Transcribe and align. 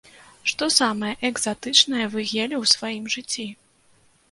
Што 0.51 0.69
самае 0.75 1.11
экзатычнае 1.29 2.05
вы 2.15 2.25
елі 2.43 2.55
ў 2.61 2.65
сваім 2.75 3.05
жыцці? 3.19 3.49